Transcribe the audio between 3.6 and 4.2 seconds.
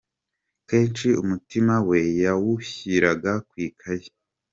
ikayi.